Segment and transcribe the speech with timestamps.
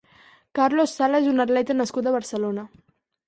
[0.59, 2.67] Carlos Sala és un atleta nascut a Barcelona.